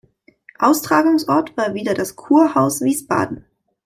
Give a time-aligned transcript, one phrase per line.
[0.57, 3.45] Austragungsort war wieder das Kurhaus Wiesbaden.